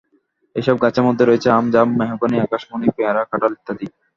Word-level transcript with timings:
এসব 0.55 0.75
গাছের 0.83 1.03
মধ্যে 1.07 1.23
রয়েছে, 1.25 1.47
আম, 1.49 1.65
জাম, 1.73 1.87
মেহগনি, 1.99 2.37
আকাশমণি, 2.39 2.87
পেয়ারা, 2.95 3.21
কাঁঠাল 3.31 3.51
ইত্যাদি। 3.57 3.85